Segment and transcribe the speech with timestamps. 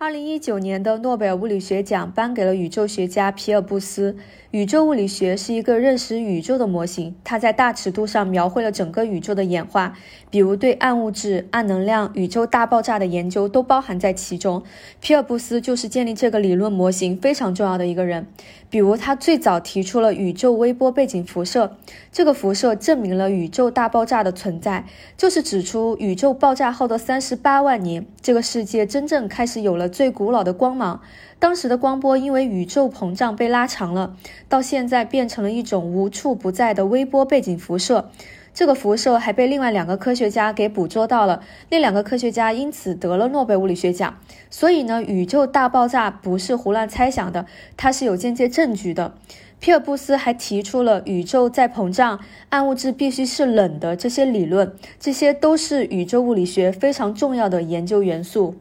[0.00, 4.14] 二零一九年的诺贝尔物理学奖颁给了宇宙学家皮尔布斯。
[4.52, 9.98] 宇宙物理学是一个认识宇宙的模型，它在大尺度上描绘了整个宇宙的演化，
[10.30, 14.62] 比如对暗物质、暗能量、宇宙大爆炸的研究都包含在其中。
[15.00, 18.26] 皮尔布斯就是建立这个理论模型非常重要的一个人。
[18.70, 21.76] 比如，他最早提出了宇宙微波背景辐射，
[22.12, 24.86] 这个辐射证明了宇宙大爆炸的存在，
[25.16, 31.00] 就是指出宇宙爆炸后的三十八万年，这个世界真正开始有了最古老的光芒。
[31.38, 34.16] 当时的光波因为宇宙膨胀被拉长了，
[34.48, 38.10] 到现在变成了一种无处不在的微波背景辐射。
[38.52, 44.18] 这个辐射还被另外两个科学家给捕捉到了，那两个科学家因此得了诺贝尔物理学奖。
[44.50, 47.46] 所以呢，宇宙大爆炸不是胡乱猜想的，
[47.76, 49.14] 它是有间接证据的。
[49.60, 52.18] 皮尔布斯还提出了宇宙在膨胀，
[52.48, 58.56] 暗物质必须是冷的这些理论，这些都是宇宙物理学非常重要的研究元素。